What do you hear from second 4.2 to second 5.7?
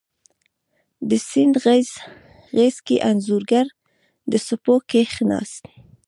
د څپو کښېناست